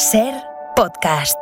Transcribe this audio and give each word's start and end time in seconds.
Ser 0.00 0.32
podcast. 0.76 1.36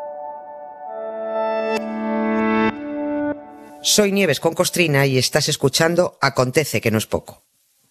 Soy 3.82 4.10
Nieves 4.10 4.40
con 4.40 4.54
Costrina 4.54 5.06
y 5.06 5.16
estás 5.16 5.48
escuchando 5.48 6.18
Acontece 6.20 6.80
que 6.80 6.90
no 6.90 6.98
es 6.98 7.06
poco. 7.06 7.44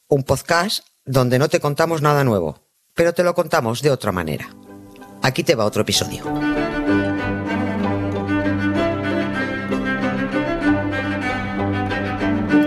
Un 0.09 0.23
podcast 0.23 0.85
donde 1.05 1.39
no 1.39 1.47
te 1.47 1.61
contamos 1.61 2.01
nada 2.01 2.25
nuevo, 2.25 2.67
pero 2.93 3.13
te 3.13 3.23
lo 3.23 3.33
contamos 3.33 3.81
de 3.81 3.91
otra 3.91 4.12
manera. 4.12 4.49
Aquí 5.22 5.42
te 5.42 5.56
va 5.56 5.63
otro 5.63 5.83
episodio. 5.83 6.26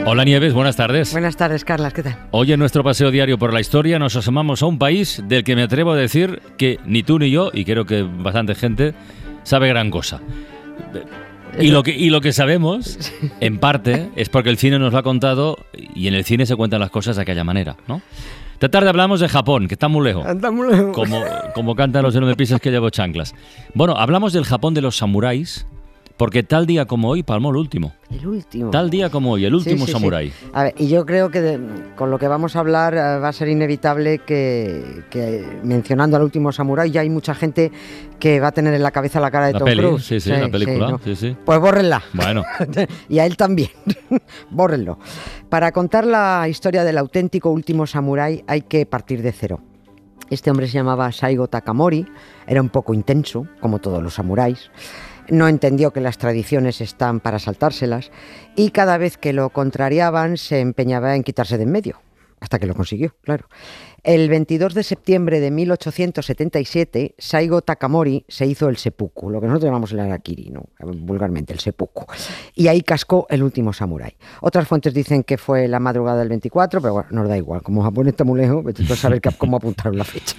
Hola 0.07 0.25
Nieves, 0.25 0.55
buenas 0.55 0.77
tardes. 0.77 1.13
Buenas 1.13 1.37
tardes, 1.37 1.65
Carlas, 1.65 1.93
¿qué 1.93 2.03
tal? 2.03 2.17
Hoy 2.31 2.53
en 2.53 2.59
nuestro 2.59 2.83
paseo 2.83 3.11
diario 3.11 3.39
por 3.39 3.53
la 3.53 3.61
historia 3.61 3.99
nos 3.99 4.17
asomamos 4.17 4.63
a 4.63 4.67
un 4.67 4.79
país 4.79 5.23
del 5.29 5.45
que 5.45 5.55
me 5.55 5.63
atrevo 5.63 5.93
a 5.93 5.97
decir 5.97 6.41
que 6.57 6.79
ni 6.85 7.03
tú 7.03 7.19
ni 7.19 7.31
yo, 7.31 7.51
y 7.53 7.65
creo 7.65 7.85
que 7.85 8.03
bastante 8.03 8.55
gente, 8.55 8.95
sabe 9.43 9.69
gran 9.69 9.91
cosa. 9.91 10.21
Y 11.59 11.71
lo 11.71 11.83
que, 11.83 11.95
y 11.97 12.11
lo 12.11 12.21
que 12.21 12.33
sabemos, 12.33 12.99
en 13.41 13.59
parte, 13.59 14.09
es 14.17 14.29
porque 14.29 14.51
el 14.51 14.57
cine 14.57 14.79
nos 14.79 14.93
lo 14.93 14.99
ha 14.99 15.03
contado 15.03 15.59
y 15.95 16.09
en 16.09 16.15
el 16.15 16.25
cine 16.25 16.47
se 16.47 16.57
cuentan 16.57 16.81
las 16.81 16.91
cosas 16.91 17.17
de 17.17 17.23
aquella 17.23 17.45
manera, 17.45 17.77
¿no? 17.87 18.01
Esta 18.55 18.69
tarde 18.69 18.89
hablamos 18.89 19.21
de 19.21 19.29
Japón, 19.29 19.69
que 19.69 19.75
está 19.75 19.89
muy 19.89 20.05
lejos. 20.05 20.27
Anda 20.27 20.51
muy 20.51 20.71
lejos. 20.71 20.95
Como, 20.95 21.23
como 21.55 21.75
cantan 21.75 22.03
los 22.03 22.15
de 22.15 22.21
no 22.21 22.27
me 22.27 22.37
pises 22.37 22.61
que 22.61 22.71
llevo 22.71 22.91
chanclas. 22.91 23.35
Bueno, 23.75 23.97
hablamos 23.97 24.33
del 24.33 24.45
Japón 24.45 24.75
de 24.75 24.83
los 24.83 24.97
samuráis, 24.99 25.67
porque 26.21 26.43
tal 26.43 26.67
día 26.67 26.85
como 26.85 27.09
hoy 27.09 27.23
palmó 27.23 27.49
el 27.49 27.57
último. 27.57 27.95
El 28.11 28.27
último. 28.27 28.71
Tal 28.71 28.91
día 28.91 29.09
como 29.09 29.31
hoy, 29.33 29.47
el 29.47 29.55
último 29.55 29.77
Sí, 29.77 29.81
sí, 29.81 29.87
sí. 29.87 29.93
samurái. 29.93 30.31
A 30.53 30.65
ver, 30.65 30.75
y 30.77 30.87
yo 30.89 31.07
creo 31.07 31.31
que 31.31 31.41
de- 31.41 31.59
con 31.97 32.11
lo 32.11 32.19
que 32.19 32.29
vamos 32.29 32.57
a 32.57 32.59
hablar 32.59 32.93
eh, 32.93 32.99
va 32.99 33.29
a 33.29 33.33
ser 33.33 33.49
inevitable 33.49 34.19
que, 34.19 35.03
que 35.09 35.43
mencionando 35.65 36.19
al 36.19 36.23
último 36.23 36.53
samurái 36.53 36.91
ya 36.91 37.01
hay 37.01 37.09
mucha 37.09 37.35
gente 37.35 37.73
que 38.19 38.39
va 38.39 38.49
a 38.49 38.53
tener 38.53 38.75
en 38.75 38.83
la 38.83 38.91
cabeza 38.91 39.19
la 39.19 39.31
cara 39.31 39.47
de 39.47 39.55
La 39.55 39.59
Tom 39.61 39.65
peli, 39.67 39.81
Cruise. 39.83 40.05
sí, 40.05 40.21
sí, 40.21 40.29
la 40.29 40.51
película, 40.51 40.99
sí, 41.03 41.17
sí. 41.17 41.35
Pues 41.43 41.59
bórrenla. 41.59 42.03
Bueno, 42.13 42.43
y 43.09 43.19
a 43.19 43.25
él 43.25 43.39
también. 43.39 43.71
Bórrenlo. 44.51 44.99
Para 45.49 45.73
contar 45.73 46.05
la 46.07 46.47
historia 46.51 46.85
del 46.85 46.99
auténtico 46.99 47.49
último 47.51 47.87
samurái 47.87 48.45
hay 48.47 48.61
que 48.61 48.85
partir 48.85 49.23
de 49.23 49.33
cero. 49.33 49.61
Este 50.29 50.51
hombre 50.51 50.67
se 50.69 50.75
llamaba 50.75 51.11
Saigo 51.13 51.49
Takamori, 51.49 52.07
era 52.47 52.61
un 52.61 52.69
poco 52.69 52.93
intenso, 52.93 53.47
como 53.59 53.79
todos 53.79 54.03
los 54.03 54.13
samuráis. 54.15 54.71
No 55.31 55.47
entendió 55.47 55.93
que 55.93 56.01
las 56.01 56.19
tradiciones 56.19 56.81
están 56.81 57.21
para 57.21 57.39
saltárselas 57.39 58.11
y 58.57 58.71
cada 58.71 58.99
vez 58.99 59.17
que 59.17 59.33
lo 59.33 59.51
contrariaban 59.51 60.37
se 60.37 60.61
empeñaba 60.61 61.15
en 61.15 61.23
quitarse 61.23 61.57
de 61.57 61.63
en 61.63 61.71
medio, 61.71 62.03
hasta 62.41 62.59
que 62.59 62.67
lo 62.67 62.75
consiguió, 62.75 63.15
claro. 63.23 63.47
El 64.03 64.31
22 64.31 64.73
de 64.73 64.83
septiembre 64.83 65.41
de 65.41 65.51
1877, 65.51 67.15
Saigo 67.19 67.61
Takamori 67.61 68.25
se 68.29 68.47
hizo 68.47 68.69
el 68.69 68.79
seppuku, 68.79 69.29
lo 69.29 69.41
que 69.41 69.47
nosotros 69.47 69.69
llamamos 69.69 69.93
el 69.93 70.01
harakiri, 70.01 70.51
¿no? 70.51 70.65
vulgarmente, 70.81 71.53
el 71.53 71.61
seppuku. 71.61 72.07
Y 72.55 72.69
ahí 72.69 72.81
cascó 72.81 73.27
el 73.29 73.43
último 73.43 73.75
samurái. 73.75 74.17
Otras 74.41 74.67
fuentes 74.67 74.95
dicen 74.95 75.23
que 75.23 75.37
fue 75.37 75.69
la 75.69 75.81
madrugada 75.81 76.21
del 76.21 76.31
24, 76.31 76.81
pero 76.81 76.95
bueno, 76.95 77.09
nos 77.13 77.29
da 77.29 77.37
igual. 77.37 77.63
Como 77.63 77.83
Japón 77.83 78.09
está 78.09 78.25
muy 78.25 78.41
lejos, 78.41 78.65
saber 78.99 79.21
cómo 79.37 79.59
apuntaron 79.59 79.99
la 79.99 80.05
fecha. 80.05 80.35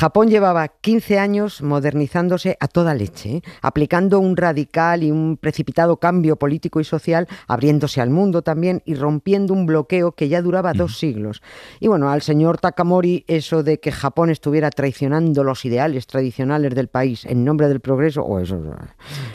Japón 0.00 0.28
llevaba 0.28 0.66
15 0.66 1.18
años 1.18 1.60
modernizándose 1.60 2.56
a 2.58 2.68
toda 2.68 2.94
leche, 2.94 3.36
¿eh? 3.36 3.42
aplicando 3.60 4.18
un 4.18 4.34
radical 4.34 5.02
y 5.02 5.10
un 5.10 5.36
precipitado 5.36 5.98
cambio 5.98 6.36
político 6.36 6.80
y 6.80 6.84
social, 6.84 7.28
abriéndose 7.46 8.00
al 8.00 8.08
mundo 8.08 8.40
también 8.40 8.80
y 8.86 8.94
rompiendo 8.94 9.52
un 9.52 9.66
bloqueo 9.66 10.12
que 10.12 10.30
ya 10.30 10.40
duraba 10.40 10.72
dos 10.72 10.98
siglos. 10.98 11.42
Y 11.80 11.88
bueno, 11.88 12.08
al 12.08 12.22
señor 12.22 12.56
Takamori 12.56 13.26
eso 13.28 13.62
de 13.62 13.78
que 13.78 13.92
Japón 13.92 14.30
estuviera 14.30 14.70
traicionando 14.70 15.44
los 15.44 15.66
ideales 15.66 16.06
tradicionales 16.06 16.74
del 16.74 16.88
país 16.88 17.26
en 17.26 17.44
nombre 17.44 17.68
del 17.68 17.80
progreso, 17.80 18.22
o 18.22 18.38
eso 18.38 18.56
eh, 18.56 18.86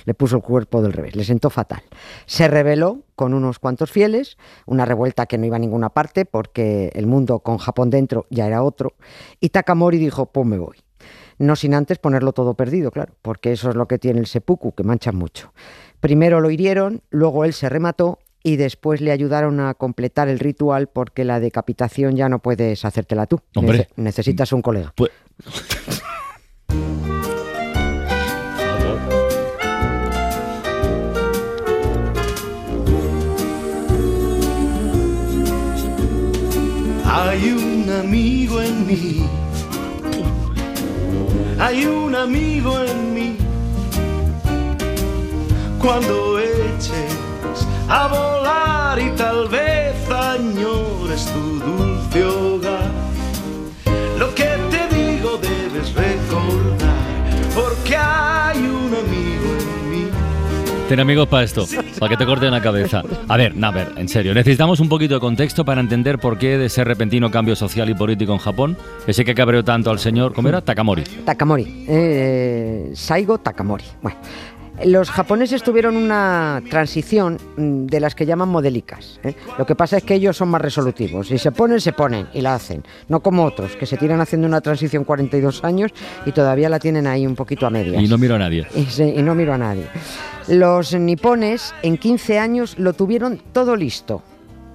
le 0.05 0.15
puso 0.15 0.37
el 0.37 0.41
cuerpo 0.41 0.81
del 0.81 0.93
revés, 0.93 1.15
le 1.15 1.25
sentó 1.25 1.51
fatal. 1.51 1.83
Se 2.25 2.47
rebeló 2.47 3.03
con 3.15 3.33
unos 3.33 3.59
cuantos 3.59 3.91
fieles, 3.91 4.37
una 4.65 4.85
revuelta 4.85 5.25
que 5.25 5.37
no 5.37 5.45
iba 5.45 5.55
a 5.55 5.59
ninguna 5.59 5.89
parte 5.89 6.25
porque 6.25 6.91
el 6.95 7.07
mundo 7.07 7.39
con 7.39 7.57
Japón 7.57 7.89
dentro 7.89 8.25
ya 8.29 8.45
era 8.47 8.61
otro, 8.63 8.93
y 9.39 9.49
Takamori 9.49 9.97
dijo, 9.97 10.25
pues 10.27 10.45
me 10.45 10.57
voy. 10.57 10.77
No 11.37 11.55
sin 11.55 11.73
antes 11.73 11.97
ponerlo 11.99 12.31
todo 12.33 12.53
perdido, 12.53 12.91
claro, 12.91 13.13
porque 13.21 13.51
eso 13.51 13.69
es 13.69 13.75
lo 13.75 13.87
que 13.87 13.97
tiene 13.99 14.19
el 14.19 14.25
seppuku, 14.27 14.73
que 14.73 14.83
mancha 14.83 15.11
mucho. 15.11 15.53
Primero 15.99 16.39
lo 16.39 16.49
hirieron, 16.49 17.01
luego 17.09 17.43
él 17.45 17.53
se 17.53 17.67
remató 17.69 18.19
y 18.43 18.57
después 18.57 19.01
le 19.01 19.11
ayudaron 19.11 19.59
a 19.59 19.73
completar 19.73 20.29
el 20.29 20.39
ritual 20.39 20.87
porque 20.87 21.25
la 21.25 21.39
decapitación 21.39 22.15
ya 22.15 22.29
no 22.29 22.39
puedes 22.39 22.85
hacértela 22.85 23.25
tú. 23.25 23.41
Hombre. 23.55 23.79
Nece- 23.79 23.87
necesitas 23.97 24.53
un 24.53 24.61
colega. 24.61 24.93
pues... 24.95 25.11
amigo 38.05 38.61
en 38.61 38.85
mí. 38.85 39.25
Hay 41.59 41.85
un 41.85 42.15
amigo 42.15 42.79
en 42.83 43.13
mí. 43.15 43.37
Cuando 45.79 46.39
eches 46.39 47.67
a 47.89 48.07
volar 48.07 48.99
y 48.99 49.09
tal 49.15 49.49
vez 49.49 49.95
añores 50.11 51.25
tu 51.33 51.59
dulce 51.59 51.84
Ten 60.87 60.99
amigos 60.99 61.27
para 61.27 61.43
esto, 61.43 61.65
para 61.99 62.11
que 62.11 62.15
te 62.15 62.27
corten 62.27 62.51
la 62.51 62.61
cabeza. 62.61 63.01
A 63.27 63.37
ver, 63.37 63.55
a 63.59 63.71
ver, 63.71 63.93
en 63.97 64.07
serio. 64.07 64.35
Necesitamos 64.35 64.79
un 64.79 64.87
poquito 64.87 65.15
de 65.15 65.19
contexto 65.19 65.65
para 65.65 65.81
entender 65.81 66.19
por 66.19 66.37
qué 66.37 66.59
de 66.59 66.67
ese 66.67 66.83
repentino 66.83 67.31
cambio 67.31 67.55
social 67.55 67.89
y 67.89 67.95
político 67.95 68.33
en 68.33 68.37
Japón, 68.37 68.77
ese 69.07 69.25
que 69.25 69.33
cabreó 69.33 69.63
tanto 69.63 69.89
al 69.89 69.97
señor, 69.97 70.33
¿cómo 70.33 70.49
era? 70.49 70.61
Takamori. 70.61 71.03
Takamori, 71.25 71.85
eh, 71.87 72.91
Saigo 72.93 73.39
Takamori. 73.39 73.83
Bueno, 74.03 74.19
los 74.83 75.09
japoneses 75.09 75.63
tuvieron 75.63 75.95
una 75.95 76.61
transición 76.69 77.37
mm, 77.57 77.85
de 77.85 77.99
las 77.99 78.13
que 78.15 78.25
llaman 78.25 78.49
modélicas. 78.49 79.19
¿eh? 79.23 79.33
Lo 79.57 79.65
que 79.65 79.75
pasa 79.75 79.97
es 79.97 80.03
que 80.03 80.15
ellos 80.15 80.35
son 80.37 80.49
más 80.49 80.61
resolutivos. 80.61 81.27
Si 81.27 81.37
se 81.37 81.51
ponen, 81.51 81.79
se 81.79 81.93
ponen 81.93 82.27
y 82.33 82.41
la 82.41 82.55
hacen. 82.55 82.83
No 83.07 83.21
como 83.21 83.45
otros, 83.45 83.75
que 83.77 83.85
se 83.85 83.97
tiran 83.97 84.19
haciendo 84.21 84.47
una 84.47 84.61
transición 84.61 85.03
42 85.05 85.63
años 85.63 85.91
y 86.25 86.31
todavía 86.33 86.67
la 86.69 86.79
tienen 86.79 87.07
ahí 87.07 87.25
un 87.25 87.35
poquito 87.35 87.65
a 87.65 87.69
medias. 87.69 88.01
Y 88.03 88.07
no 88.07 88.17
miro 88.17 88.35
a 88.35 88.39
nadie. 88.39 88.67
Y, 88.75 88.85
se- 88.85 89.07
y 89.07 89.21
no 89.21 89.33
miro 89.35 89.53
a 89.53 89.57
nadie. 89.57 89.85
Los 90.47 90.93
nipones 90.93 91.73
en 91.81 91.97
15 91.97 92.37
años 92.39 92.77
lo 92.77 92.93
tuvieron 92.93 93.41
todo 93.53 93.75
listo. 93.75 94.21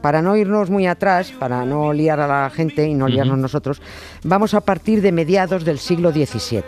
Para 0.03 0.23
no 0.23 0.35
irnos 0.35 0.71
muy 0.71 0.87
atrás, 0.87 1.31
para 1.39 1.67
no 1.67 1.93
liar 1.93 2.21
a 2.21 2.27
la 2.27 2.49
gente 2.49 2.89
y 2.89 2.95
no 2.95 3.07
liarnos 3.07 3.37
nosotros, 3.39 3.83
vamos 4.25 4.55
a 4.55 4.63
partir 4.63 5.03
de 5.03 5.13
mediados 5.13 5.63
del 5.63 5.79
siglo 5.79 6.11
XVII. 6.11 6.63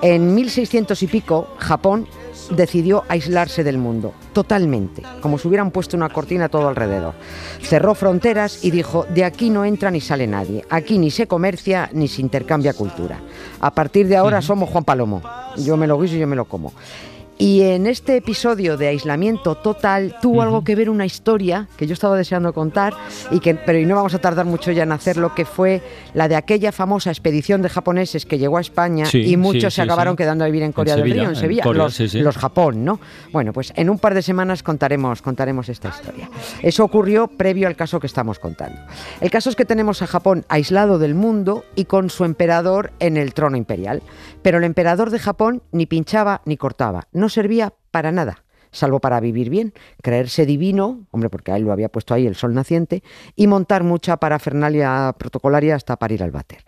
En 0.00 0.32
1600 0.34 1.02
y 1.02 1.06
pico, 1.08 1.48
Japón 1.58 2.06
decidió 2.50 3.04
aislarse 3.08 3.64
del 3.64 3.78
mundo, 3.78 4.12
totalmente, 4.32 5.02
como 5.20 5.38
si 5.38 5.48
hubieran 5.48 5.70
puesto 5.70 5.96
una 5.96 6.08
cortina 6.08 6.48
todo 6.48 6.68
alrededor. 6.68 7.14
Cerró 7.62 7.94
fronteras 7.94 8.64
y 8.64 8.70
dijo, 8.70 9.06
de 9.14 9.24
aquí 9.24 9.50
no 9.50 9.64
entra 9.64 9.90
ni 9.90 10.00
sale 10.00 10.26
nadie, 10.26 10.64
aquí 10.70 10.98
ni 10.98 11.10
se 11.10 11.26
comercia 11.26 11.90
ni 11.92 12.08
se 12.08 12.22
intercambia 12.22 12.74
cultura. 12.74 13.20
A 13.60 13.70
partir 13.72 14.08
de 14.08 14.16
ahora 14.16 14.42
somos 14.42 14.70
Juan 14.70 14.84
Palomo, 14.84 15.22
yo 15.56 15.76
me 15.76 15.86
lo 15.86 16.00
guiso 16.00 16.16
y 16.16 16.20
yo 16.20 16.26
me 16.26 16.36
lo 16.36 16.44
como. 16.44 16.72
Y 17.38 17.62
en 17.62 17.86
este 17.86 18.16
episodio 18.16 18.78
de 18.78 18.88
aislamiento 18.88 19.56
total 19.56 20.16
tuvo 20.22 20.40
algo 20.40 20.64
que 20.64 20.74
ver 20.74 20.88
una 20.88 21.04
historia 21.04 21.68
que 21.76 21.86
yo 21.86 21.92
estaba 21.92 22.16
deseando 22.16 22.54
contar 22.54 22.94
y 23.30 23.40
que 23.40 23.54
pero 23.54 23.78
y 23.78 23.84
no 23.84 23.94
vamos 23.94 24.14
a 24.14 24.18
tardar 24.18 24.46
mucho 24.46 24.72
ya 24.72 24.84
en 24.84 24.92
hacerlo 24.92 25.34
que 25.34 25.44
fue 25.44 25.82
la 26.14 26.28
de 26.28 26.36
aquella 26.36 26.72
famosa 26.72 27.10
expedición 27.10 27.60
de 27.60 27.68
japoneses 27.68 28.24
que 28.24 28.38
llegó 28.38 28.56
a 28.56 28.62
España 28.62 29.04
Sí, 29.04 29.20
y 29.20 29.36
muchos 29.36 29.64
sí, 29.64 29.70
se 29.70 29.70
sí, 29.70 29.80
acabaron 29.82 30.16
quedando 30.16 30.44
a 30.44 30.46
vivir 30.46 30.62
en 30.62 30.68
En 30.68 30.72
Corea 30.72 30.96
del 30.96 31.02
Sevilla, 31.02 31.14
Río, 31.14 31.24
en 31.24 31.34
en 31.34 31.40
Sevilla, 31.40 31.62
Corea, 31.62 31.82
los, 31.84 32.14
los 32.14 32.36
Japón, 32.38 32.84
¿no? 32.84 33.00
Bueno, 33.32 33.52
pues 33.52 33.72
en 33.76 33.90
un 33.90 33.98
par 33.98 34.14
de 34.14 34.22
semanas 34.22 34.62
contaremos 34.62 35.20
contaremos 35.20 35.68
esta 35.68 35.90
historia. 35.90 36.30
Eso 36.62 36.84
ocurrió 36.84 37.28
previo 37.28 37.68
al 37.68 37.76
caso 37.76 38.00
que 38.00 38.06
estamos 38.06 38.38
contando. 38.38 38.80
El 39.20 39.30
caso 39.30 39.50
es 39.50 39.56
que 39.56 39.66
tenemos 39.66 40.00
a 40.00 40.06
Japón 40.06 40.46
aislado 40.48 40.98
del 40.98 41.14
mundo 41.14 41.64
y 41.74 41.84
con 41.84 42.08
su 42.08 42.24
emperador 42.24 42.92
en 42.98 43.18
el 43.18 43.34
trono 43.34 43.58
imperial, 43.58 44.02
pero 44.42 44.58
el 44.58 44.64
emperador 44.64 45.10
de 45.10 45.18
Japón 45.18 45.62
ni 45.72 45.84
pinchaba 45.86 46.40
ni 46.46 46.56
cortaba, 46.56 47.08
no 47.12 47.25
servía 47.28 47.74
para 47.90 48.12
nada, 48.12 48.44
salvo 48.70 49.00
para 49.00 49.20
vivir 49.20 49.50
bien, 49.50 49.72
creerse 50.02 50.46
divino, 50.46 51.06
hombre, 51.10 51.30
porque 51.30 51.52
a 51.52 51.56
él 51.56 51.64
lo 51.64 51.72
había 51.72 51.88
puesto 51.88 52.14
ahí 52.14 52.26
el 52.26 52.34
sol 52.34 52.54
naciente, 52.54 53.02
y 53.34 53.46
montar 53.46 53.84
mucha 53.84 54.18
parafernalia 54.18 55.14
protocolaria 55.18 55.74
hasta 55.74 55.96
para 55.96 56.14
ir 56.14 56.22
al 56.22 56.30
váter. 56.30 56.64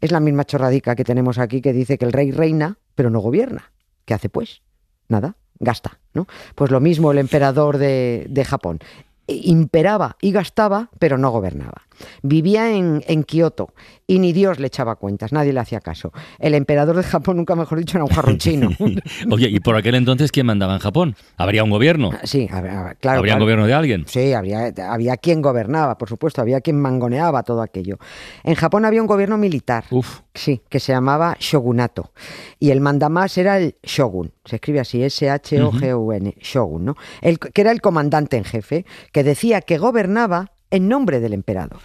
Es 0.00 0.12
la 0.12 0.20
misma 0.20 0.44
chorradica 0.44 0.96
que 0.96 1.04
tenemos 1.04 1.38
aquí 1.38 1.60
que 1.60 1.72
dice 1.72 1.98
que 1.98 2.04
el 2.04 2.12
rey 2.12 2.30
reina, 2.30 2.78
pero 2.94 3.10
no 3.10 3.20
gobierna. 3.20 3.72
¿Qué 4.04 4.14
hace 4.14 4.28
pues? 4.28 4.62
Nada, 5.08 5.36
gasta, 5.58 5.98
¿no? 6.14 6.26
Pues 6.54 6.70
lo 6.70 6.80
mismo 6.80 7.12
el 7.12 7.18
emperador 7.18 7.78
de 7.78 8.44
Japón. 8.46 8.78
Imperaba 9.26 10.16
y 10.20 10.32
gastaba, 10.32 10.90
pero 10.98 11.18
no 11.18 11.30
gobernaba. 11.30 11.82
Vivía 12.22 12.74
en, 12.74 13.02
en 13.06 13.24
Kioto 13.24 13.72
y 14.06 14.18
ni 14.18 14.32
Dios 14.32 14.58
le 14.58 14.66
echaba 14.66 14.96
cuentas, 14.96 15.32
nadie 15.32 15.52
le 15.52 15.60
hacía 15.60 15.80
caso. 15.80 16.12
El 16.40 16.54
emperador 16.54 16.96
de 16.96 17.04
Japón, 17.04 17.36
nunca 17.36 17.54
mejor 17.54 17.78
dicho, 17.78 17.96
era 17.96 18.04
un 18.04 18.10
jarrón 18.10 18.38
chino. 18.38 18.70
Oye, 19.30 19.48
¿y 19.48 19.60
por 19.60 19.76
aquel 19.76 19.94
entonces 19.94 20.32
quién 20.32 20.46
mandaba 20.46 20.74
en 20.74 20.80
Japón? 20.80 21.14
¿Habría 21.36 21.62
un 21.62 21.70
gobierno? 21.70 22.10
Sí, 22.24 22.48
a 22.50 22.60
ver, 22.60 22.72
a 22.72 22.82
ver, 22.82 22.96
claro. 22.96 23.18
¿Habría 23.18 23.34
un 23.34 23.40
gobierno 23.40 23.66
de 23.66 23.74
alguien? 23.74 24.04
Sí, 24.08 24.32
había, 24.32 24.72
había 24.90 25.16
quien 25.16 25.40
gobernaba, 25.40 25.96
por 25.96 26.08
supuesto, 26.08 26.40
había 26.40 26.60
quien 26.60 26.80
mangoneaba 26.80 27.44
todo 27.44 27.62
aquello. 27.62 27.98
En 28.42 28.56
Japón 28.56 28.84
había 28.84 29.00
un 29.00 29.06
gobierno 29.06 29.38
militar, 29.38 29.84
Uf. 29.90 30.22
sí, 30.34 30.60
que 30.68 30.80
se 30.80 30.92
llamaba 30.92 31.36
shogunato. 31.38 32.12
Y 32.58 32.70
el 32.70 32.80
mandamás 32.80 33.38
era 33.38 33.58
el 33.58 33.76
shogun, 33.82 34.32
se 34.44 34.56
escribe 34.56 34.80
así, 34.80 35.02
S-H-O-G-U-N, 35.04 36.34
shogun, 36.40 36.84
¿no? 36.84 36.96
El, 37.20 37.38
que 37.38 37.60
era 37.60 37.70
el 37.70 37.80
comandante 37.80 38.36
en 38.36 38.44
jefe, 38.44 38.84
que 39.12 39.22
decía 39.22 39.60
que 39.60 39.78
gobernaba 39.78 40.50
en 40.70 40.88
nombre 40.88 41.20
del 41.20 41.32
emperador. 41.32 41.80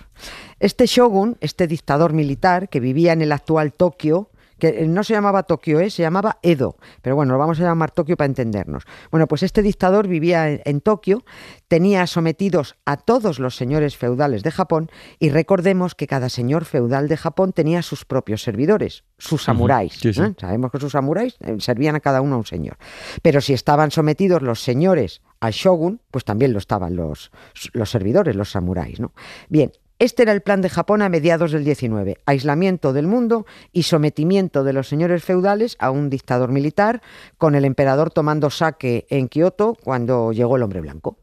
Este 0.59 0.85
shogun, 0.85 1.37
este 1.41 1.67
dictador 1.67 2.13
militar 2.13 2.69
que 2.69 2.79
vivía 2.79 3.13
en 3.13 3.21
el 3.21 3.31
actual 3.31 3.73
Tokio, 3.73 4.29
que 4.59 4.87
no 4.87 5.03
se 5.03 5.13
llamaba 5.13 5.43
Tokio, 5.43 5.79
¿eh? 5.79 5.89
se 5.89 6.01
llamaba 6.01 6.39
Edo, 6.41 6.77
pero 7.01 7.15
bueno, 7.15 7.33
lo 7.33 7.39
vamos 7.39 7.59
a 7.59 7.63
llamar 7.63 7.91
Tokio 7.91 8.15
para 8.15 8.27
entendernos. 8.27 8.83
Bueno, 9.11 9.27
pues 9.27 9.43
este 9.43 9.61
dictador 9.61 10.07
vivía 10.07 10.49
en, 10.49 10.61
en 10.63 10.81
Tokio, 10.81 11.23
tenía 11.67 12.07
sometidos 12.07 12.75
a 12.85 12.97
todos 12.97 13.39
los 13.39 13.55
señores 13.55 13.97
feudales 13.97 14.43
de 14.43 14.51
Japón 14.51 14.89
y 15.19 15.29
recordemos 15.29 15.95
que 15.95 16.07
cada 16.07 16.29
señor 16.29 16.65
feudal 16.65 17.07
de 17.07 17.17
Japón 17.17 17.51
tenía 17.51 17.81
sus 17.81 18.05
propios 18.05 18.43
servidores, 18.43 19.03
sus 19.17 19.43
samuráis. 19.43 19.93
Sí, 19.93 20.13
sí. 20.13 20.21
¿eh? 20.21 20.33
Sabemos 20.39 20.71
que 20.71 20.79
sus 20.79 20.93
samuráis 20.93 21.35
eh, 21.41 21.57
servían 21.59 21.95
a 21.95 21.99
cada 21.99 22.21
uno 22.21 22.35
a 22.35 22.38
un 22.38 22.45
señor. 22.45 22.77
Pero 23.21 23.41
si 23.41 23.53
estaban 23.53 23.91
sometidos 23.91 24.41
los 24.41 24.61
señores 24.61 25.21
al 25.39 25.51
shogun, 25.51 26.01
pues 26.11 26.25
también 26.25 26.53
lo 26.53 26.59
estaban 26.59 26.95
los, 26.95 27.31
los 27.73 27.89
servidores, 27.89 28.35
los 28.35 28.51
samuráis. 28.51 28.99
¿no? 28.99 29.13
Bien, 29.49 29.71
este 29.97 30.23
era 30.23 30.33
el 30.33 30.41
plan 30.41 30.61
de 30.61 30.69
Japón 30.69 31.01
a 31.01 31.07
mediados 31.07 31.53
del 31.53 31.63
19, 31.63 32.17
aislamiento 32.25 32.91
del 32.91 33.07
mundo 33.07 33.45
y 33.71 33.83
sometimiento 33.83 34.65
de 34.65 34.73
los 34.73 34.89
señores 34.89 35.23
feudales 35.23 35.77
a 35.79 35.89
un 35.89 36.09
dictador 36.09 36.51
militar, 36.51 37.01
con 37.37 37.55
el 37.55 37.63
emperador 37.63 38.11
tomando 38.11 38.49
saque 38.49 39.05
en 39.09 39.29
Kioto 39.29 39.77
cuando 39.81 40.33
llegó 40.33 40.57
el 40.57 40.63
hombre 40.63 40.81
blanco. 40.81 41.17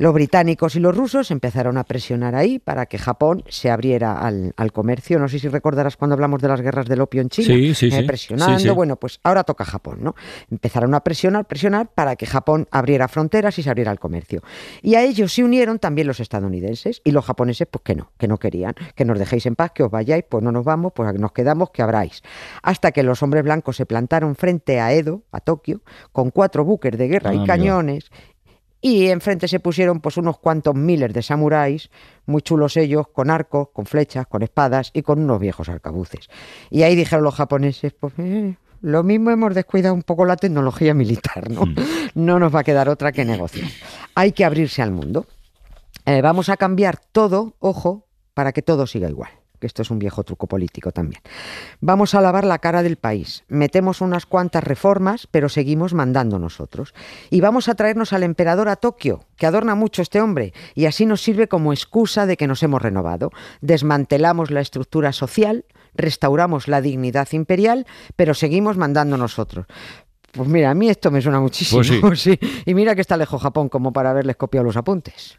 Los 0.00 0.14
británicos 0.14 0.76
y 0.76 0.80
los 0.80 0.96
rusos 0.96 1.30
empezaron 1.30 1.76
a 1.76 1.84
presionar 1.84 2.34
ahí 2.34 2.58
para 2.58 2.86
que 2.86 2.96
Japón 2.96 3.44
se 3.50 3.70
abriera 3.70 4.18
al, 4.18 4.54
al 4.56 4.72
comercio. 4.72 5.18
No 5.18 5.28
sé 5.28 5.38
si 5.38 5.46
recordarás 5.48 5.98
cuando 5.98 6.14
hablamos 6.14 6.40
de 6.40 6.48
las 6.48 6.62
guerras 6.62 6.86
del 6.86 7.02
opio 7.02 7.20
en 7.20 7.28
China. 7.28 7.48
Sí, 7.54 7.74
sí, 7.74 7.90
eh. 7.92 8.04
Presionando. 8.04 8.58
Sí. 8.58 8.70
Bueno, 8.70 8.96
pues 8.96 9.20
ahora 9.24 9.44
toca 9.44 9.66
Japón, 9.66 9.98
¿no? 10.00 10.14
Empezaron 10.50 10.94
a 10.94 11.00
presionar, 11.00 11.44
presionar 11.44 11.88
para 11.92 12.16
que 12.16 12.24
Japón 12.24 12.66
abriera 12.70 13.08
fronteras 13.08 13.58
y 13.58 13.62
se 13.62 13.68
abriera 13.68 13.90
al 13.90 13.98
comercio. 14.00 14.40
Y 14.80 14.94
a 14.94 15.02
ellos 15.02 15.34
se 15.34 15.44
unieron 15.44 15.78
también 15.78 16.06
los 16.06 16.18
estadounidenses 16.18 17.02
y 17.04 17.10
los 17.10 17.26
japoneses, 17.26 17.68
pues 17.70 17.82
que 17.84 17.94
no, 17.94 18.10
que 18.16 18.26
no 18.26 18.38
querían, 18.38 18.74
que 18.94 19.04
nos 19.04 19.18
dejéis 19.18 19.44
en 19.44 19.54
paz, 19.54 19.72
que 19.74 19.82
os 19.82 19.90
vayáis, 19.90 20.24
pues 20.26 20.42
no 20.42 20.50
nos 20.50 20.64
vamos, 20.64 20.92
pues 20.94 21.12
nos 21.20 21.32
quedamos, 21.32 21.72
que 21.72 21.82
abráis. 21.82 22.22
Hasta 22.62 22.92
que 22.92 23.02
los 23.02 23.22
hombres 23.22 23.44
blancos 23.44 23.76
se 23.76 23.84
plantaron 23.84 24.34
frente 24.34 24.80
a 24.80 24.94
Edo, 24.94 25.24
a 25.30 25.40
Tokio, 25.40 25.82
con 26.12 26.30
cuatro 26.30 26.64
buques 26.64 26.96
de 26.96 27.06
guerra 27.06 27.30
Ah, 27.30 27.34
y 27.34 27.38
mira. 27.40 27.54
cañones 27.54 28.10
y 28.80 29.08
enfrente 29.08 29.48
se 29.48 29.60
pusieron 29.60 30.00
pues 30.00 30.16
unos 30.16 30.38
cuantos 30.38 30.74
miles 30.74 31.12
de 31.12 31.22
samuráis, 31.22 31.90
muy 32.26 32.42
chulos 32.42 32.76
ellos, 32.76 33.08
con 33.08 33.30
arcos, 33.30 33.68
con 33.72 33.86
flechas, 33.86 34.26
con 34.26 34.42
espadas 34.42 34.90
y 34.94 35.02
con 35.02 35.20
unos 35.20 35.40
viejos 35.40 35.68
arcabuces. 35.68 36.28
Y 36.70 36.82
ahí 36.82 36.96
dijeron 36.96 37.24
los 37.24 37.34
japoneses, 37.34 37.92
pues 37.92 38.14
eh, 38.18 38.56
lo 38.80 39.02
mismo 39.02 39.30
hemos 39.30 39.54
descuidado 39.54 39.94
un 39.94 40.02
poco 40.02 40.24
la 40.24 40.36
tecnología 40.36 40.94
militar, 40.94 41.50
¿no? 41.50 41.64
No 42.14 42.38
nos 42.38 42.54
va 42.54 42.60
a 42.60 42.64
quedar 42.64 42.88
otra 42.88 43.12
que 43.12 43.24
negociar. 43.24 43.70
Hay 44.14 44.32
que 44.32 44.44
abrirse 44.44 44.82
al 44.82 44.90
mundo. 44.90 45.26
Eh, 46.06 46.22
vamos 46.22 46.48
a 46.48 46.56
cambiar 46.56 46.98
todo, 47.12 47.54
ojo, 47.58 48.08
para 48.34 48.52
que 48.52 48.62
todo 48.62 48.86
siga 48.86 49.08
igual. 49.08 49.39
Que 49.60 49.66
esto 49.66 49.82
es 49.82 49.90
un 49.90 49.98
viejo 49.98 50.24
truco 50.24 50.46
político 50.46 50.90
también. 50.90 51.22
Vamos 51.80 52.14
a 52.14 52.20
lavar 52.20 52.44
la 52.44 52.58
cara 52.58 52.82
del 52.82 52.96
país. 52.96 53.44
Metemos 53.48 54.00
unas 54.00 54.26
cuantas 54.26 54.64
reformas, 54.64 55.28
pero 55.30 55.48
seguimos 55.48 55.94
mandando 55.94 56.38
nosotros. 56.38 56.94
Y 57.30 57.40
vamos 57.40 57.68
a 57.68 57.74
traernos 57.74 58.12
al 58.12 58.22
emperador 58.22 58.68
a 58.68 58.76
Tokio, 58.76 59.24
que 59.36 59.46
adorna 59.46 59.74
mucho 59.74 60.02
este 60.02 60.20
hombre, 60.20 60.54
y 60.74 60.86
así 60.86 61.06
nos 61.06 61.20
sirve 61.20 61.46
como 61.46 61.72
excusa 61.72 62.26
de 62.26 62.36
que 62.36 62.46
nos 62.46 62.62
hemos 62.62 62.82
renovado. 62.82 63.30
Desmantelamos 63.60 64.50
la 64.50 64.60
estructura 64.60 65.12
social, 65.12 65.64
restauramos 65.94 66.66
la 66.66 66.80
dignidad 66.80 67.28
imperial, 67.32 67.86
pero 68.16 68.34
seguimos 68.34 68.76
mandando 68.76 69.16
nosotros. 69.16 69.66
Pues 70.32 70.48
mira, 70.48 70.70
a 70.70 70.74
mí 70.74 70.88
esto 70.88 71.10
me 71.10 71.20
suena 71.20 71.40
muchísimo. 71.40 71.82
Pues 72.00 72.20
sí. 72.20 72.38
Y 72.66 72.74
mira 72.74 72.94
que 72.94 73.00
está 73.00 73.16
lejos 73.16 73.42
Japón 73.42 73.68
como 73.68 73.92
para 73.92 74.10
haberles 74.10 74.36
copiado 74.36 74.64
los 74.64 74.76
apuntes. 74.76 75.38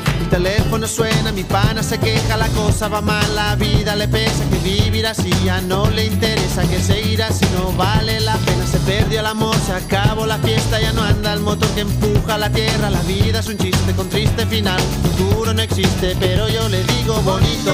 El 0.21 0.29
teléfono 0.29 0.87
suena, 0.87 1.31
mi 1.31 1.43
pana 1.43 1.83
se 1.83 1.97
queja, 1.97 2.37
la 2.37 2.47
cosa 2.49 2.87
va 2.87 3.01
mal, 3.01 3.35
la 3.35 3.55
vida 3.55 3.95
le 3.95 4.07
pesa, 4.07 4.45
que 4.49 4.57
vivir 4.59 5.05
así 5.07 5.29
ya 5.43 5.59
no 5.61 5.89
le 5.89 6.05
interesa, 6.05 6.61
que 6.69 6.79
seguir 6.79 7.21
así 7.23 7.45
no 7.57 7.71
vale 7.73 8.19
la 8.21 8.35
pena, 8.37 8.65
se 8.65 8.77
perdió 8.79 9.19
el 9.19 9.25
amor, 9.25 9.55
se 9.65 9.73
acabó 9.73 10.25
la 10.25 10.37
fiesta, 10.37 10.79
ya 10.79 10.93
no 10.93 11.01
anda 11.03 11.33
el 11.33 11.41
motor 11.41 11.67
que 11.75 11.81
empuja 11.81 12.37
la 12.37 12.49
tierra, 12.49 12.89
la 12.89 13.01
vida 13.01 13.39
es 13.39 13.47
un 13.47 13.57
chiste 13.57 13.93
con 13.93 14.07
triste 14.09 14.45
final, 14.45 14.79
futuro 15.03 15.53
no 15.53 15.61
existe, 15.61 16.15
pero 16.19 16.47
yo 16.47 16.69
le 16.69 16.81
digo 16.83 17.15
bonito. 17.23 17.73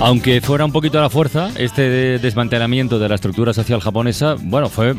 Aunque 0.00 0.40
fuera 0.40 0.64
un 0.64 0.72
poquito 0.72 0.98
a 0.98 1.02
la 1.02 1.10
fuerza, 1.10 1.50
este 1.56 1.82
de- 1.88 2.18
desmantelamiento 2.18 2.98
de 2.98 3.08
la 3.08 3.14
estructura 3.16 3.52
social 3.52 3.80
japonesa, 3.80 4.36
bueno, 4.40 4.68
fue, 4.68 4.94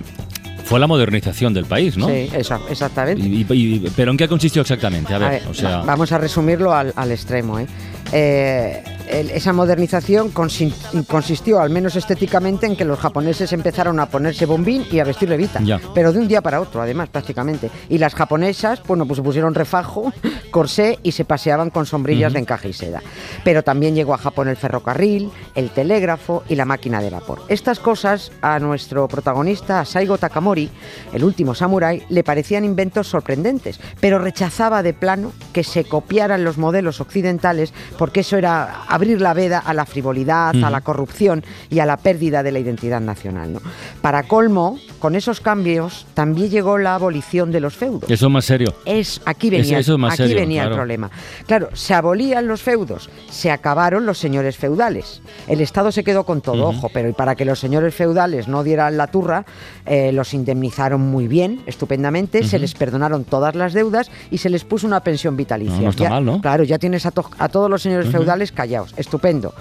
fue 0.68 0.80
la 0.80 0.88
modernización 0.88 1.54
del 1.54 1.66
país, 1.66 1.98
¿no? 1.98 2.08
Sí, 2.08 2.30
exactamente. 2.36 3.22
Y- 3.24 3.46
y- 3.50 3.90
¿Pero 3.96 4.12
en 4.12 4.18
qué 4.18 4.28
consistió 4.28 4.62
exactamente? 4.62 5.14
A 5.14 5.18
ver, 5.18 5.28
A 5.28 5.32
ver, 5.32 5.48
o 5.50 5.54
sea, 5.54 5.78
va- 5.78 5.86
vamos 5.86 6.12
a 6.12 6.18
resumirlo 6.18 6.74
al, 6.74 6.92
al 6.96 7.12
extremo. 7.12 7.58
¿eh? 7.60 7.68
Eh, 8.12 8.84
el- 9.08 9.32
esa 9.32 9.54
modernización 9.54 10.34
consi- 10.34 10.74
consistió, 11.08 11.60
al 11.60 11.70
menos 11.70 11.96
estéticamente, 11.96 12.66
en 12.66 12.76
que 12.76 12.86
los 12.86 13.00
japoneses 13.00 13.52
empezaron 13.54 14.00
a 14.00 14.08
ponerse 14.08 14.46
bombín 14.46 14.86
y 14.92 15.00
a 15.00 15.04
vestir 15.04 15.30
levita. 15.30 15.60
Ya. 15.64 15.80
Pero 15.94 16.12
de 16.14 16.20
un 16.20 16.28
día 16.28 16.42
para 16.42 16.62
otro, 16.62 16.82
además, 16.82 17.10
prácticamente. 17.10 17.70
Y 17.90 17.98
las 17.98 18.14
japonesas, 18.16 18.82
bueno, 18.88 19.06
pues 19.06 19.18
se 19.18 19.24
pusieron 19.24 19.54
refajo, 19.56 20.12
corsé 20.52 21.00
y 21.04 21.12
se 21.12 21.26
paseaban 21.26 21.70
con 21.70 21.86
sombrillas 21.86 22.34
de 22.34 22.40
encaje 22.40 22.70
y 22.70 22.74
seda. 22.74 23.02
Pero 23.44 23.64
también 23.64 23.96
llegó 23.96 24.14
a 24.14 24.18
Japón 24.18 24.48
el 24.48 24.58
ferrocarril, 24.58 25.30
el 25.56 25.70
telégrafo 25.70 26.44
y 26.50 26.56
la 26.56 26.66
máquina 26.66 27.02
de 27.02 27.10
vapor. 27.10 27.42
Estas 27.48 27.80
cosas 27.80 28.32
a 28.42 28.60
nuestro 28.60 29.08
protagonista, 29.08 29.80
a 29.80 29.86
Saigo 29.86 30.18
Takamori, 30.18 30.70
el 31.14 31.24
último 31.24 31.54
samurái, 31.56 32.04
le 32.10 32.24
parecían 32.24 32.66
inventos 32.66 33.08
sorprendentes, 33.08 33.80
pero 34.00 34.20
rechazaba 34.20 34.84
de 34.84 34.94
plano 34.94 35.32
que 35.54 35.64
se 35.64 35.84
copiaran 35.86 36.44
los 36.44 36.58
modelos 36.58 37.02
occidentales 37.02 37.74
porque 37.98 38.22
eso 38.22 38.38
era 38.38 38.84
abrir 38.98 39.22
la 39.22 39.34
veda 39.34 39.60
a 39.60 39.74
la 39.74 39.86
frivolidad, 39.86 40.54
a 40.64 40.70
la 40.70 40.82
corrupción 40.82 41.44
y 41.70 41.80
a 41.80 41.86
la 41.86 41.98
pérdida 41.98 42.44
de 42.44 42.52
la 42.52 42.60
identidad 42.60 43.00
nacional. 43.02 43.54
¿no? 43.54 43.62
Para 44.02 44.24
colmo, 44.24 44.78
con 45.00 45.16
esos 45.16 45.40
cambios 45.40 46.06
también 46.14 46.50
llegó 46.50 46.78
la 46.78 46.96
abolición 46.96 47.52
de 47.52 47.60
los 47.62 47.76
feudos. 47.76 48.10
eso 48.10 48.26
es 48.28 48.32
más 48.32 48.46
serio. 48.46 48.74
Es, 48.86 49.22
aquí 49.26 49.50
venía, 49.50 49.80
Eso 49.80 49.94
es 49.94 50.00
más 50.00 50.14
aquí 50.14 50.24
serio, 50.24 50.38
venía 50.38 50.64
el 50.66 50.72
problema. 50.74 51.10
Claro, 51.46 51.70
se 51.74 51.94
abolían 51.94 52.48
los 52.48 52.62
feudos, 52.62 53.10
se 53.30 53.52
acabaron 53.52 54.06
los 54.06 54.18
señores 54.18 54.58
feudales. 54.58 55.22
El 55.48 55.62
Estado 55.62 55.92
se 55.92 56.04
quedó 56.04 56.26
con 56.26 56.42
todo, 56.42 56.68
ojo, 56.68 56.90
pero 56.94 57.14
para 57.14 57.36
que 57.36 57.46
los 57.46 57.60
señores 57.60 57.94
feudales 57.96 58.48
no 58.48 58.64
dieran 58.64 58.98
la 58.98 59.08
turra, 59.08 59.46
eh, 59.86 60.12
los 60.12 60.34
indemnizaron 60.34 61.02
muy 61.02 61.28
bien, 61.28 61.62
estupendamente, 61.66 62.44
se 62.44 62.60
les 62.60 62.74
perdonaron 62.74 63.24
todas 63.24 63.56
las 63.56 63.74
deudas 63.74 64.10
y 64.32 64.40
se 64.40 64.50
les 64.50 64.64
puso 64.64 64.88
una 64.88 65.02
pensión 65.02 65.38
vitalicia. 65.38 65.76
No, 65.78 65.84
no 65.84 65.90
está 65.92 66.04
Ya- 66.04 66.10
mal, 66.10 66.26
¿no? 66.26 66.42
Claro, 66.42 66.64
ya 66.64 66.78
tienes 66.80 67.06
a, 67.06 67.12
to- 67.12 67.30
a 67.38 67.50
todos 67.50 67.70
los 67.70 67.82
señores 67.82 68.10
feudales 68.10 68.52
callados, 68.52 68.87
estupendo. 68.96 69.54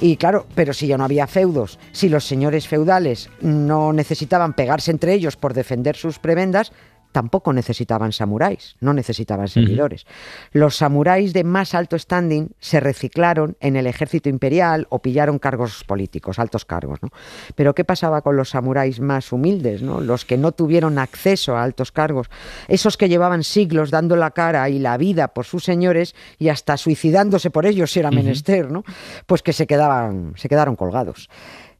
Y 0.00 0.16
claro, 0.16 0.46
pero 0.54 0.72
si 0.72 0.86
ya 0.86 0.98
no 0.98 1.04
había 1.04 1.26
feudos, 1.26 1.78
si 1.92 2.08
los 2.08 2.26
señores 2.26 2.66
feudales 2.66 3.30
no 3.40 3.92
necesitaban 3.92 4.54
pegarse 4.54 4.90
entre 4.90 5.14
ellos 5.14 5.36
por 5.36 5.54
defender 5.54 5.96
sus 5.96 6.18
prebendas, 6.18 6.72
tampoco 7.14 7.52
necesitaban 7.52 8.10
samuráis, 8.10 8.74
no 8.80 8.92
necesitaban 8.92 9.46
servidores. 9.46 10.04
Los 10.50 10.74
samuráis 10.74 11.32
de 11.32 11.44
más 11.44 11.72
alto 11.72 11.96
standing 11.96 12.48
se 12.58 12.80
reciclaron 12.80 13.56
en 13.60 13.76
el 13.76 13.86
ejército 13.86 14.28
imperial 14.28 14.88
o 14.90 14.98
pillaron 14.98 15.38
cargos 15.38 15.84
políticos, 15.84 16.40
altos 16.40 16.64
cargos. 16.64 17.00
¿no? 17.04 17.10
Pero 17.54 17.72
¿qué 17.72 17.84
pasaba 17.84 18.20
con 18.22 18.36
los 18.36 18.50
samuráis 18.50 18.98
más 18.98 19.30
humildes, 19.30 19.80
¿no? 19.80 20.00
los 20.00 20.24
que 20.24 20.36
no 20.36 20.50
tuvieron 20.50 20.98
acceso 20.98 21.56
a 21.56 21.62
altos 21.62 21.92
cargos? 21.92 22.30
Esos 22.66 22.96
que 22.96 23.08
llevaban 23.08 23.44
siglos 23.44 23.92
dando 23.92 24.16
la 24.16 24.32
cara 24.32 24.68
y 24.68 24.80
la 24.80 24.96
vida 24.96 25.28
por 25.28 25.44
sus 25.44 25.62
señores 25.62 26.16
y 26.40 26.48
hasta 26.48 26.76
suicidándose 26.76 27.50
por 27.50 27.64
ellos 27.64 27.92
si 27.92 28.00
era 28.00 28.10
menester, 28.10 28.72
¿no? 28.72 28.82
pues 29.26 29.40
que 29.40 29.52
se, 29.52 29.68
quedaban, 29.68 30.32
se 30.34 30.48
quedaron 30.48 30.74
colgados. 30.74 31.30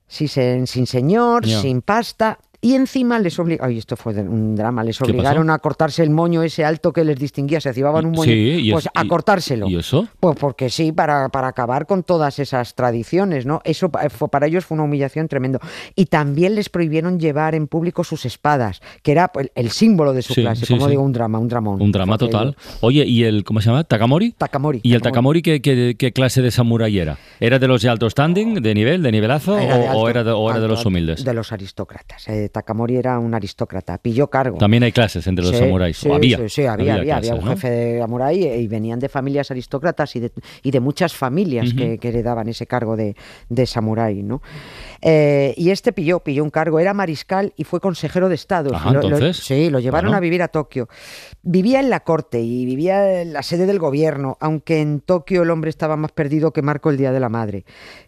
Sin, 0.07 0.69
sin 0.69 0.87
señor, 0.87 1.45
sin 1.45 1.83
pasta. 1.83 2.39
Y 2.65 2.75
encima 2.77 3.19
les 3.19 3.39
obligaron, 3.39 3.71
ay, 3.73 3.77
esto 3.79 3.95
fue 3.95 4.15
un 4.15 4.57
drama, 4.57 4.83
les 4.83 4.99
obligaron 5.03 5.51
a 5.51 5.59
cortarse 5.59 6.03
el 6.03 6.09
moño 6.09 6.43
ese 6.43 6.65
alto 6.65 6.95
que 6.95 7.05
les 7.05 7.19
distinguía, 7.19 7.61
se 7.61 7.71
llevaban 7.75 8.07
un 8.07 8.13
moño, 8.13 8.33
Sí, 8.33 8.71
pues 8.73 8.87
es- 8.87 8.91
a 8.95 9.05
cortárselo. 9.07 9.69
¿Y 9.69 9.77
eso? 9.77 10.09
Pues 10.19 10.35
porque 10.41 10.71
sí, 10.71 10.91
para, 10.91 11.29
para 11.29 11.49
acabar 11.49 11.87
con 11.87 12.03
todas 12.05 12.39
esas 12.39 12.75
tradiciones, 12.75 13.45
¿no? 13.45 13.61
Eso 13.65 13.91
fue, 14.09 14.29
para 14.31 14.47
ellos 14.47 14.65
fue 14.65 14.77
una 14.77 14.85
humillación 14.85 15.29
tremendo. 15.29 15.59
Y 15.95 16.07
también 16.07 16.55
les 16.55 16.71
prohibieron 16.71 17.21
llevar 17.21 17.55
en 17.55 17.67
público 17.67 18.03
sus 18.03 18.25
espadas, 18.25 18.81
que 19.03 19.13
era 19.13 19.29
pues, 19.29 19.51
el 19.57 19.71
símbolo 19.71 20.15
de 20.15 20.23
su 20.23 20.33
Sí, 20.33 20.41
clase. 20.41 20.65
sí, 20.65 20.73
como 20.75 20.89
digo, 20.89 21.03
un 21.03 21.13
drama, 21.13 21.39
un 21.39 21.49
dramón. 21.49 21.83
Un 21.83 21.93
drama 21.93 22.17
total. 22.17 22.57
Oye, 22.81 23.05
¿y 23.05 23.25
el, 23.25 23.45
cómo 23.45 23.61
se 23.61 23.67
llama? 23.69 23.85
¿Takamori? 23.85 24.33
Takamori. 24.39 24.81
¿Y 24.83 24.95
el 24.95 25.03
Takamori 25.03 25.43
qué, 25.43 25.61
qué- 25.61 25.97
qué 25.99 26.13
clase 26.15 26.41
de 26.41 26.51
samurái 26.51 26.99
era? 26.99 27.19
¿Era 27.41 27.59
de 27.59 27.69
los 27.69 27.83
de 27.83 27.91
alto 27.91 28.09
standing, 28.09 28.55
de 28.63 28.75
nivel, 28.75 29.03
de 29.03 29.13
nivelazo, 29.13 29.59
Era 29.59 29.77
de 29.77 29.85
o, 29.85 29.91
alto- 29.91 29.99
o 30.01 30.09
era 30.09 30.25
de, 30.25 30.31
o 30.33 30.51
era 30.51 30.61
de 30.61 30.69
los 30.69 30.87
humildes? 30.87 31.23
De 31.25 31.35
los 31.35 31.53
aristócratas. 31.53 32.27
Eh, 32.29 32.49
Takamori 32.55 32.97
era 32.97 33.19
un 33.19 33.35
aristócrata, 33.35 33.99
pilló 33.99 34.29
cargo. 34.29 34.59
También 34.59 34.85
hay 34.85 34.93
clases 34.93 35.27
entre 35.27 35.45
los 35.45 35.53
Sí, 35.55 35.59
samuráis. 35.59 35.97
Sí, 35.99 36.11
había. 36.11 36.39
sí, 36.39 36.49
sí, 36.49 36.67
había, 36.67 36.95
había, 36.95 37.17
había 37.17 37.31
clases, 37.33 37.39
un 37.39 37.45
¿no? 37.45 37.51
jefe 37.51 37.71
de 37.71 37.99
samurái 37.99 38.45
y 38.45 38.69
venían 38.69 39.01
de 39.01 39.09
familias 39.09 39.51
aristócratas 39.51 40.15
y 40.17 40.21
de, 40.21 40.33
y 40.63 40.71
de 40.71 40.81
muchas 40.81 41.15
familias 41.15 41.75
que, 41.75 41.99
que 41.99 42.09
heredaban 42.09 42.49
ese 42.49 42.67
cargo 42.67 42.97
de, 42.97 43.17
de 43.49 43.67
samurái, 43.67 44.23
¿no? 44.23 44.41
Eh, 45.03 45.53
y 45.57 45.71
este 45.71 45.93
pilló, 45.93 46.21
pilló 46.21 46.45
un 46.45 46.51
cargo, 46.51 46.79
era 46.79 46.95
mariscal 46.95 47.53
y 47.57 47.65
fue 47.65 47.81
consejero 47.81 48.29
de 48.29 48.37
Estado. 48.37 48.75
Ajá, 48.75 48.91
entonces, 48.91 49.37
sí, 49.39 49.69
lo 49.69 49.81
llevaron 49.81 50.09
bueno. 50.09 50.17
a 50.19 50.21
vivir 50.21 50.43
a 50.43 50.49
Tokio. 50.49 50.89
Vivía 51.43 51.81
en 51.81 51.91
la 51.91 52.01
corte 52.01 52.41
y 52.41 52.65
vivía 52.65 53.21
en 53.21 53.33
la 53.33 53.43
sede 53.43 53.67
del 53.67 53.79
gobierno, 53.81 54.39
aunque 54.41 54.81
en 54.81 55.01
Tokio 55.01 55.43
el 55.43 55.51
hombre 55.51 55.71
estaba 55.71 55.97
más 55.97 56.13
perdido 56.13 56.53
que 56.53 56.63
Marco 56.63 56.91
el 56.91 56.97
Día 56.97 57.13
de 57.13 57.21
la 57.21 57.29
Madre. 57.29 57.65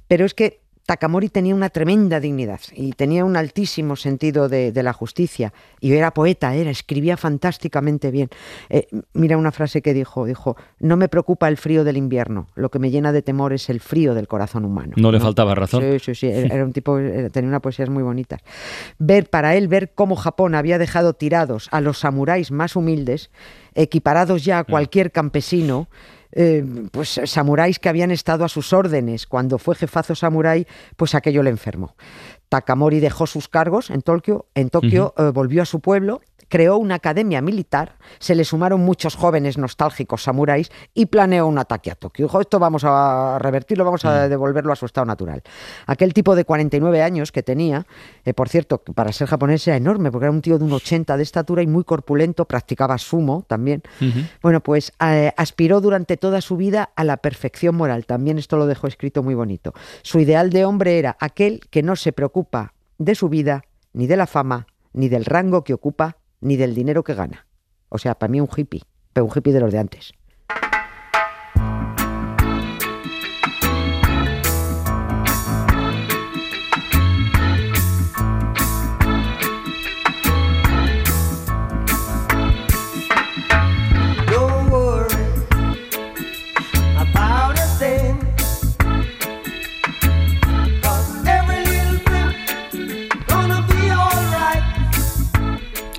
Pero 0.07 0.25
es 0.25 0.35
que 0.35 0.61
Takamori 0.87 1.29
tenía 1.29 1.53
una 1.55 1.69
tremenda 1.69 2.21
dignidad 2.21 2.61
y 2.73 2.93
tenía 2.93 3.25
un 3.25 3.37
altísimo 3.37 3.97
sentido 3.97 4.49
de, 4.49 4.71
de 4.71 4.83
la 4.85 4.93
justicia. 4.93 5.53
Y 5.81 5.93
era 5.93 6.13
poeta, 6.15 6.55
era, 6.55 6.71
escribía 6.71 7.17
fantásticamente 7.17 8.13
bien. 8.13 8.29
Eh, 8.71 8.87
mira 9.13 9.37
una 9.37 9.51
frase 9.51 9.83
que 9.83 9.93
dijo, 9.93 10.27
dijo, 10.27 10.57
no 10.79 10.97
me 10.97 11.09
preocupa 11.09 11.49
el 11.49 11.57
frío 11.57 11.83
del 11.83 11.97
invierno, 11.97 12.47
lo 12.55 12.71
que 12.71 12.79
me 12.79 12.91
llena 12.91 13.11
de 13.13 13.23
temor 13.23 13.53
es 13.53 13.69
el 13.69 13.81
frío 13.81 14.15
del 14.15 14.29
corazón 14.29 14.65
humano. 14.65 14.93
No 14.97 15.11
le 15.11 15.19
faltaba 15.19 15.57
razón. 15.57 15.83
Sí, 15.83 15.99
sí, 15.99 16.15
sí, 16.15 16.27
era 16.29 16.55
era 16.55 16.65
un 16.65 16.73
tipo, 16.73 16.99
era- 16.99 17.31
tenía 17.31 17.49
unas 17.49 17.61
poesías 17.63 17.89
muy 17.91 18.05
bonitas. 18.05 18.41
Ver, 18.99 19.29
para 19.29 19.57
él, 19.57 19.67
ver 19.67 19.93
cómo 19.93 20.15
Japón 20.15 20.55
había 20.55 20.79
dejado 20.79 21.15
tirados 21.15 21.69
a 21.73 21.81
los 21.81 21.99
samuráis 21.99 22.53
más 22.53 22.77
humildes, 22.77 23.31
equiparados 23.75 24.45
ya 24.45 24.61
a 24.61 24.63
Mm. 24.63 24.67
cualquier 24.71 25.11
campesino, 25.13 25.89
eh, 26.39 26.63
pues 26.93 27.19
samuráis 27.25 27.79
que 27.79 27.89
habían 27.89 28.11
estado 28.11 28.45
a 28.45 28.49
sus 28.49 28.75
órdenes. 28.75 29.27
Cuando 29.27 29.57
fue 29.59 29.75
jefazo 29.75 30.15
samurái, 30.15 30.67
pues 30.97 31.15
aquello 31.15 31.43
le 31.43 31.49
enfermó. 31.49 31.97
Takamori 32.51 33.01
dejó 33.01 33.27
sus 33.27 33.49
cargos 33.49 33.89
en 33.91 34.03
Tokio, 34.03 34.47
en 34.55 34.69
Tokio 34.69 35.15
eh, 35.17 35.31
volvió 35.33 35.63
a 35.63 35.65
su 35.65 35.81
pueblo, 35.81 36.21
creó 36.49 36.77
una 36.79 36.97
academia 36.97 37.41
militar, 37.41 37.97
se 38.19 38.35
le 38.35 38.45
sumaron 38.45 38.81
muchos 38.81 39.17
jóvenes 39.17 39.59
nostálgicos 39.59 40.23
samuráis 40.23 40.71
y 40.95 41.07
planeó 41.07 41.47
un 41.47 41.59
ataque 41.59 41.91
a 41.91 41.95
Tokio. 41.95 42.27
Dijo, 42.27 42.41
esto 42.41 42.59
vamos 42.59 42.83
a 42.85 43.39
revertirlo, 43.41 43.85
vamos 43.85 44.05
a 44.05 44.29
devolverlo 44.29 44.73
a 44.73 44.77
su 44.77 44.87
estado 44.87 45.05
natural. 45.05 45.43
Aquel 45.87 46.13
tipo 46.13 46.35
de 46.35 46.45
49 46.45 47.03
años 47.03 47.33
que 47.33 47.43
tenía, 47.43 47.87
eh, 48.25 48.35
por 48.35 48.49
cierto, 48.49 48.79
para 48.79 49.13
ser 49.13 49.29
japonés 49.29 49.67
era 49.67 49.77
enorme, 49.77 50.11
porque 50.11 50.27
era 50.27 50.33
un 50.33 50.43
tío 50.43 50.59
de 50.59 50.65
un 50.65 50.73
80 50.73 51.17
de 51.17 51.23
estatura 51.23 51.63
y 51.63 51.67
muy 51.67 51.85
corpulento, 51.85 52.45
practicaba 52.45 52.99
sumo 52.99 53.45
también. 53.47 53.83
Bueno, 54.43 54.61
pues 54.61 54.93
eh, 55.01 55.33
aspiró 55.37 55.81
durante 55.81 56.17
toda 56.17 56.41
su 56.41 56.57
vida 56.57 56.91
a 56.97 57.05
la 57.05 57.17
perfección 57.19 57.75
moral. 57.75 58.07
También 58.07 58.39
esto 58.39 58.57
lo 58.57 58.67
dejó 58.67 58.87
escrito 58.87 59.23
muy 59.23 59.35
bonito. 59.35 59.73
Su 60.03 60.21
ideal 60.21 60.51
de 60.51 60.65
hombre 60.65 60.99
era 60.99 61.17
aquel 61.21 61.61
que 61.71 61.83
no 61.83 61.97
se 61.97 62.13
preocupa 62.13 62.73
de 62.99 63.15
su 63.15 63.29
vida, 63.29 63.65
ni 63.93 64.07
de 64.07 64.17
la 64.17 64.27
fama, 64.27 64.67
ni 64.93 65.09
del 65.09 65.25
rango 65.25 65.65
que 65.65 65.75
ocupa, 65.75 66.17
ni 66.47 66.57
del 66.57 66.75
dinero 66.75 67.03
que 67.03 67.15
gana. 67.15 67.47
O 67.89 67.99
sea, 67.99 68.19
para 68.19 68.31
mí 68.31 68.41
un 68.41 68.49
hippie, 68.55 68.83
pero 69.13 69.27
un 69.27 69.33
hippie 69.35 69.53
de 69.53 69.61
los 69.61 69.73
de 69.73 69.79
antes. 69.79 70.13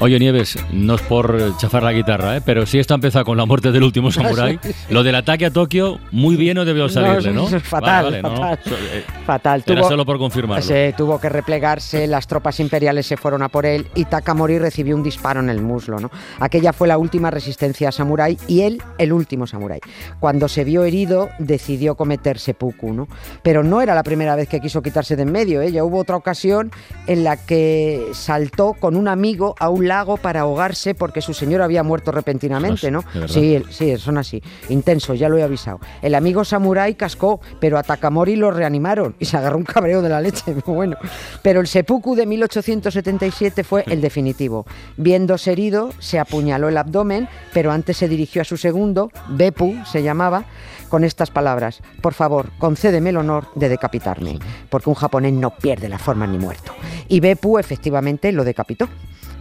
Oye, 0.08 0.20
Nieves, 0.20 0.58
no 0.72 0.96
es 0.96 1.02
por 1.02 1.58
chafar 1.58 1.84
la 1.84 1.92
guitarra, 1.92 2.38
¿eh? 2.38 2.42
pero 2.46 2.66
si 2.66 2.80
esto 2.80 2.94
empezado 2.94 3.26
con 3.26 3.36
la 3.36 3.46
muerte 3.46 3.74
del 3.74 3.84
último 3.84 4.10
samurái, 4.14 4.58
lo 4.90 5.04
del 5.04 5.16
ataque 5.16 5.46
a 5.48 5.52
Tokio, 5.52 6.00
muy 6.14 6.38
bien 6.38 6.56
no 6.56 6.64
debió 6.64 6.88
salirle, 6.88 7.34
¿no? 7.34 7.46
fatal, 7.60 8.06
Vale, 8.06 8.22
no. 8.22 8.54
eh, 8.54 9.04
Fatal. 9.26 9.64
Era 9.68 9.82
Tuvo- 9.82 9.90
solo 9.90 10.06
por 10.06 10.18
confirmarlo. 10.18 10.64
Se 10.64 10.94
tuvo 10.96 11.20
que 11.20 11.28
replegarse, 11.28 12.08
las 12.08 12.26
tropas 12.26 12.58
imperiales 12.62 13.06
se 13.06 13.18
fueron 13.18 13.44
a 13.44 13.50
por 13.50 13.66
él 13.66 13.88
y 13.96 14.06
Takamori 14.06 14.60
recibió 14.60 14.96
un 14.96 15.04
disparo 15.04 15.42
en 15.42 15.50
el 15.50 15.60
muslo. 15.62 16.00
¿no? 16.00 16.10
Aquella 16.40 16.72
fue 16.72 16.88
la 16.88 16.98
última 16.98 17.30
resistencia 17.30 17.92
samurái 17.92 18.38
y 18.48 18.62
él 18.62 18.82
el 19.00 19.12
último 19.12 19.46
samurái. 19.46 19.82
Cuando 20.22 20.48
se 20.48 20.64
vio 20.64 20.86
herido, 20.86 21.28
decidió 21.38 21.96
cometer 21.96 22.40
seppuku. 22.40 22.94
¿no? 22.94 23.10
Pero 23.44 23.62
no 23.62 23.82
era 23.82 23.94
la 23.94 24.04
primera 24.04 24.38
vez 24.38 24.48
que 24.48 24.62
quiso 24.62 24.82
quitarse 24.82 25.18
de 25.18 25.24
en 25.24 25.34
medio. 25.34 25.62
¿eh? 25.62 25.70
Ya 25.74 25.84
hubo 25.84 26.00
otra 26.00 26.16
ocasión 26.16 26.72
en 27.08 27.26
la 27.26 27.36
que 27.36 28.06
saltó 28.14 28.72
con 28.80 28.96
un 28.96 29.10
amigo 29.10 29.54
a 29.60 29.68
un 29.68 29.86
lago 29.98 30.18
para 30.18 30.42
ahogarse 30.42 30.94
porque 30.94 31.22
su 31.22 31.34
señor 31.34 31.64
había 31.64 31.82
muerto 31.82 32.12
repentinamente. 32.12 32.92
¿no? 32.92 33.04
Sí, 33.28 33.64
sí, 33.72 33.98
son 33.98 34.20
así. 34.20 34.44
Intensos, 34.70 35.18
ya 35.18 35.28
lo 35.28 35.38
he 35.40 35.44
avisado. 35.44 35.80
El 36.04 36.14
amigo 36.14 36.46
samurái 36.46 36.94
cascó, 36.94 37.42
pero 37.60 37.80
a 37.80 37.84
Takamori 37.84 38.36
lo 38.36 38.52
reanimaron 38.52 39.16
y 39.18 39.26
se 39.26 39.38
agarró 39.38 39.58
un 39.58 39.64
cabreo 39.64 40.02
de 40.04 40.10
la 40.10 40.22
leche. 40.22 40.56
Bueno, 40.78 40.98
pero 41.42 41.62
el 41.62 41.68
seppuku 41.68 42.14
de 42.16 42.28
1877 42.28 43.64
fue 43.64 43.84
el 43.88 44.00
definitivo. 44.00 44.66
Viéndose 44.98 45.54
herido, 45.54 45.90
se 45.98 46.20
apuñaló 46.20 46.70
el 46.70 46.78
abdomen, 46.78 47.28
pero 47.54 47.72
antes 47.72 47.98
se 47.98 48.08
dirigió 48.08 48.44
a 48.44 48.46
su 48.46 48.58
segundo, 48.58 49.10
Beppu 49.30 49.76
se 49.86 50.04
llamaba, 50.04 50.46
con 50.90 51.04
estas 51.04 51.32
palabras: 51.32 51.82
Por 52.02 52.14
favor, 52.14 52.52
concédeme 52.60 53.10
el 53.10 53.18
honor 53.18 53.48
de 53.56 53.70
decapitarme, 53.70 54.38
porque 54.70 54.90
un 54.90 54.96
japonés 54.96 55.34
no 55.34 55.52
pierde 55.52 55.90
la 55.90 55.98
forma 55.98 56.28
ni 56.28 56.38
muerto. 56.38 56.74
Y 57.08 57.22
Beppu 57.22 57.58
efectivamente 57.58 58.32
lo 58.32 58.44
decapitó. 58.44 58.88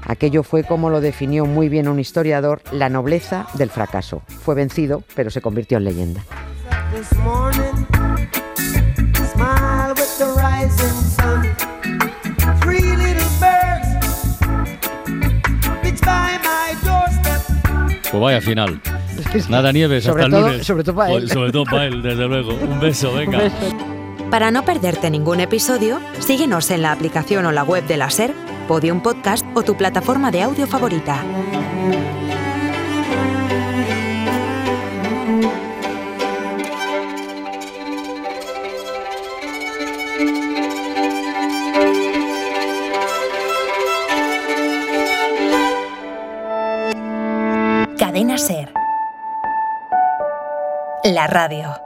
Aquello 0.06 0.42
fue 0.42 0.62
como 0.64 0.88
lo 0.90 1.00
definió 1.00 1.46
muy 1.46 1.68
bien 1.68 1.88
un 1.88 1.98
historiador, 1.98 2.62
la 2.72 2.88
nobleza 2.88 3.46
del 3.54 3.70
fracaso. 3.70 4.22
Fue 4.26 4.54
vencido, 4.54 5.02
pero 5.14 5.30
se 5.30 5.40
convirtió 5.40 5.78
en 5.78 5.84
leyenda. 5.84 6.22
Pues 18.10 18.22
vaya 18.22 18.40
final. 18.40 18.80
Nada, 19.48 19.72
Nieves, 19.72 20.04
Sobre 20.04 20.24
hasta 20.24 20.36
el 20.36 20.42
todo- 20.42 20.50
lunes. 20.52 20.66
sobre 20.66 20.84
todo 20.84 20.94
para 20.96 21.12
él. 21.12 21.20
Pues 21.20 21.32
Sobre 21.32 21.52
todo 21.52 21.64
para 21.64 21.84
él, 21.86 22.02
desde 22.02 22.26
luego. 22.26 22.54
Un 22.62 22.80
beso, 22.80 23.12
venga. 23.14 23.50
Para 24.30 24.50
no 24.50 24.64
perderte 24.64 25.10
ningún 25.10 25.40
episodio, 25.40 26.00
síguenos 26.18 26.70
en 26.70 26.82
la 26.82 26.92
aplicación 26.92 27.46
o 27.46 27.52
la 27.52 27.62
web 27.62 27.86
de 27.86 27.96
la 27.96 28.10
SER, 28.10 28.32
Podium 28.68 29.00
Podcast 29.00 29.45
o 29.56 29.62
tu 29.62 29.74
plataforma 29.74 30.30
de 30.30 30.42
audio 30.42 30.66
favorita. 30.66 31.24
Cadena 47.96 48.36
SER. 48.36 48.74
La 51.04 51.26
radio. 51.26 51.85